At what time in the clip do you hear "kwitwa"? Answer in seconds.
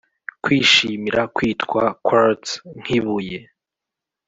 1.35-1.83